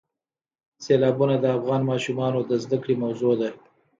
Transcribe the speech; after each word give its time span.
سیلابونه 0.83 1.35
د 1.39 1.45
افغان 1.57 1.81
ماشومانو 1.91 2.39
د 2.49 2.51
زده 2.63 2.77
کړې 2.83 2.95
موضوع 3.03 3.33
ده. 3.41 3.49